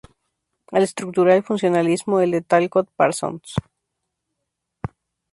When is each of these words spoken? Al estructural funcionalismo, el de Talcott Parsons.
Al 0.71 0.81
estructural 0.81 1.43
funcionalismo, 1.43 2.21
el 2.21 2.31
de 2.31 2.41
Talcott 2.41 2.89
Parsons. 2.95 3.53